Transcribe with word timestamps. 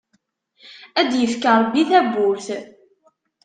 Ad 0.99 1.07
d-yefk 1.11 1.43
Ṛebbi 1.59 1.83
tabburt! 1.89 2.47